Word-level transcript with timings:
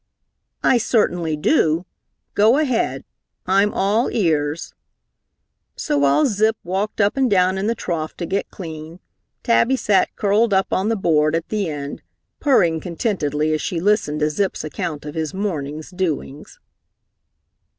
"I 0.63 0.79
certainly 0.79 1.37
do! 1.37 1.85
Go 2.33 2.57
ahead. 2.57 3.05
I'm 3.45 3.71
all 3.71 4.09
ears," 4.09 4.73
so 5.75 5.99
while 5.99 6.25
Zip 6.25 6.57
walked 6.63 6.99
up 6.99 7.15
and 7.17 7.29
down 7.29 7.55
in 7.59 7.67
the 7.67 7.75
trough 7.75 8.17
to 8.17 8.25
get 8.25 8.49
clean, 8.49 8.99
Tabby 9.43 9.75
sat 9.75 10.15
curled 10.15 10.55
up 10.55 10.73
on 10.73 10.89
the 10.89 10.95
board 10.95 11.35
at 11.35 11.49
the 11.49 11.69
end, 11.69 12.01
purring 12.39 12.79
contentedly 12.79 13.53
as 13.53 13.61
she 13.61 13.79
listened 13.79 14.21
to 14.21 14.31
Zip's 14.31 14.63
account 14.63 15.05
of 15.05 15.13
his 15.13 15.35
morning's 15.35 15.91
doings. 15.91 16.59